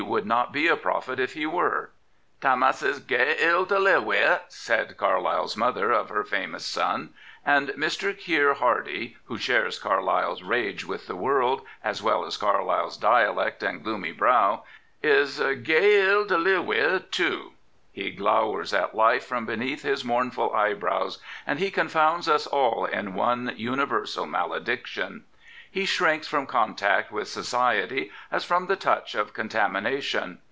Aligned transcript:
would 0.07 0.25
not 0.25 0.51
be 0.51 0.65
a 0.67 0.75
prophet 0.75 1.19
if 1.19 1.33
he 1.33 1.45
were,„ 1.45 1.91
Tammas 2.41 2.81
is 2.81 2.99
gey 3.01 3.33
81 3.37 3.37
Prophets, 3.37 3.37
Priests, 3.37 3.37
and 3.37 3.37
Kings 3.37 3.43
ill 3.45 3.65
to 3.67 3.79
live 3.79 4.01
wi','" 4.01 4.41
said 4.47 4.97
Carlyle's 4.97 5.55
mother 5.57 5.91
of 5.91 6.09
her 6.09 6.23
famous 6.23 6.65
son; 6.65 7.13
and 7.45 7.67
Mr. 7.69 8.17
Keir 8.17 8.55
Hardie, 8.55 9.15
who 9.25 9.37
shares 9.37 9.77
Carlyle's 9.77 10.41
rage 10.41 10.83
with 10.83 11.05
the 11.05 11.15
world 11.15 11.61
as 11.83 12.01
well 12.01 12.25
as 12.25 12.35
Carlyle's 12.35 12.97
dialect 12.97 13.61
and 13.61 13.83
gloomy 13.83 14.11
brow, 14.11 14.63
is" 15.03 15.39
gey 15.63 15.99
ill 16.03 16.25
to 16.25 16.37
live 16.37 16.63
wi*," 16.65 17.03
too. 17.11 17.51
He 17.91 18.09
glowers 18.09 18.73
at 18.73 18.95
life 18.95 19.25
from 19.25 19.45
beneath 19.45 19.83
his 19.83 20.03
mournful 20.03 20.51
eyebrows, 20.51 21.19
and 21.45 21.59
he 21.59 21.69
confounds 21.69 22.27
us 22.27 22.47
all 22.47 22.85
in 22.85 23.13
one 23.13 23.53
universal 23.55 24.25
mal^iction. 24.25 25.21
He 25.73 25.85
shrinks 25.85 26.27
from 26.27 26.47
contact 26.47 27.13
with 27.13 27.29
Society 27.29 28.11
as 28.29 28.43
from 28.43 28.67
the 28.67 28.75
touch 28.75 29.15
of 29.15 29.33
contamination. 29.33 30.39